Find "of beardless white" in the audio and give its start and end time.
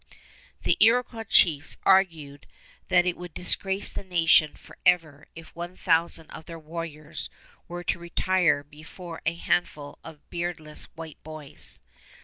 10.03-11.21